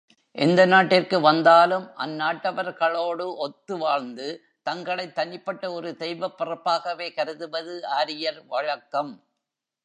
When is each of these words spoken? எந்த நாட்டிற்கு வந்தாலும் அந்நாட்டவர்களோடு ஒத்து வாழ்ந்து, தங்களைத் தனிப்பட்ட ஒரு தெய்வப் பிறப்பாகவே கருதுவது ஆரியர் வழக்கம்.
எந்த 0.31 0.65
நாட்டிற்கு 0.65 1.19
வந்தாலும் 1.19 1.91
அந்நாட்டவர்களோடு 1.97 3.35
ஒத்து 3.35 3.77
வாழ்ந்து, 3.77 4.41
தங்களைத் 4.63 5.15
தனிப்பட்ட 5.15 5.71
ஒரு 5.71 5.95
தெய்வப் 5.95 6.41
பிறப்பாகவே 6.41 7.13
கருதுவது 7.13 7.87
ஆரியர் 7.87 8.45
வழக்கம். 8.47 9.23